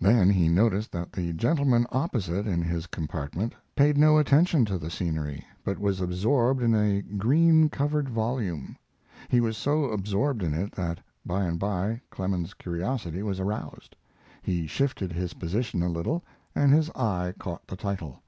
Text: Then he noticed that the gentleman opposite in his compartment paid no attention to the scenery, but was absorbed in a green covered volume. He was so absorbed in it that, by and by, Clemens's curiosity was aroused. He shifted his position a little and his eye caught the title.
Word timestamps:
Then 0.00 0.30
he 0.30 0.48
noticed 0.48 0.90
that 0.92 1.12
the 1.12 1.34
gentleman 1.34 1.84
opposite 1.92 2.46
in 2.46 2.62
his 2.62 2.86
compartment 2.86 3.54
paid 3.76 3.98
no 3.98 4.16
attention 4.16 4.64
to 4.64 4.78
the 4.78 4.88
scenery, 4.88 5.44
but 5.62 5.78
was 5.78 6.00
absorbed 6.00 6.62
in 6.62 6.74
a 6.74 7.02
green 7.02 7.68
covered 7.68 8.08
volume. 8.08 8.78
He 9.28 9.42
was 9.42 9.58
so 9.58 9.84
absorbed 9.90 10.42
in 10.42 10.54
it 10.54 10.72
that, 10.72 11.00
by 11.26 11.44
and 11.44 11.58
by, 11.58 12.00
Clemens's 12.08 12.54
curiosity 12.54 13.22
was 13.22 13.38
aroused. 13.38 13.94
He 14.40 14.66
shifted 14.66 15.12
his 15.12 15.34
position 15.34 15.82
a 15.82 15.90
little 15.90 16.24
and 16.54 16.72
his 16.72 16.88
eye 16.94 17.34
caught 17.38 17.66
the 17.66 17.76
title. 17.76 18.22